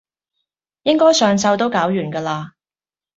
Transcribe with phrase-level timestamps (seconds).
[0.81, 2.53] 應該上晝都搞完㗎啦